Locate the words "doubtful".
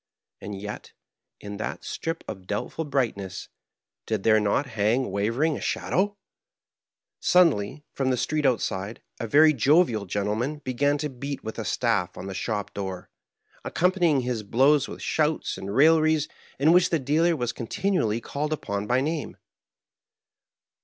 2.47-2.85